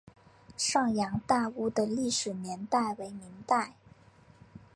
[0.57, 3.75] 上洋大屋的历史年代为明代。